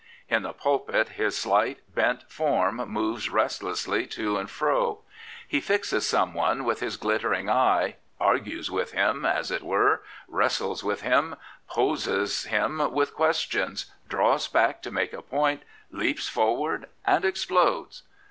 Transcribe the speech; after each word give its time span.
In 0.27 0.41
the 0.41 0.51
pulpit 0.51 1.09
his 1.09 1.37
slight, 1.37 1.81
bent 1.93 2.23
form 2.27 2.77
moves 2.87 3.29
restlessly 3.29 4.07
to 4.07 4.35
and 4.35 4.49
fro: 4.49 5.03
he 5.47 5.59
fixes 5.61 6.09
someone 6.09 6.63
with 6.63 6.79
his 6.79 6.97
glittering 6.97 7.51
eye; 7.51 7.97
argues 8.19 8.71
with 8.71 8.93
him, 8.93 9.27
as 9.27 9.51
it 9.51 9.61
were; 9.61 10.01
wrestles 10.27 10.83
with 10.83 11.01
him; 11.01 11.35
poses 11.67 12.45
him 12.45 12.91
with 12.91 13.13
questions; 13.13 13.93
draws 14.09 14.47
back 14.47 14.81
to 14.81 14.89
make 14.89 15.13
a 15.13 15.21
point; 15.21 15.61
leaps 15.91 16.27
forwarch 16.27 16.85
and 17.05 17.23
explodes. 17.23 18.01